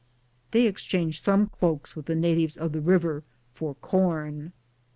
1 0.01 0.07
They 0.49 0.65
exchange 0.65 1.21
some 1.21 1.45
cloaks 1.45 1.95
with 1.95 2.07
the 2.07 2.15
natives 2.15 2.57
of 2.57 2.71
the 2.71 2.81
river 2.81 3.21
for 3.53 3.75
corn. 3.75 4.51